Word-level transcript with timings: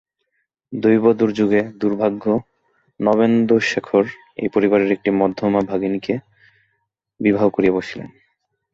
দৈবদুর্যোগে 0.73 1.61
দুর্ভাগ্য 1.81 2.23
নবেন্দুশেখর 2.99 4.05
এই 4.37 4.49
পরিবারের 4.49 4.89
একটি 4.91 5.09
মধ্যমা 5.11 5.61
ভগিনীকে 5.61 6.13
বিবাহ 7.19 7.45
করিয়া 7.49 7.73
বসিলেন। 7.73 8.09